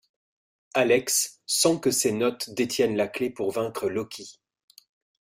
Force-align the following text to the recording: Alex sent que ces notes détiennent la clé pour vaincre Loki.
Alex 0.73 1.43
sent 1.45 1.77
que 1.79 1.91
ces 1.91 2.11
notes 2.11 2.49
détiennent 2.55 2.97
la 2.97 3.07
clé 3.07 3.29
pour 3.29 3.51
vaincre 3.51 3.87
Loki. 3.87 4.39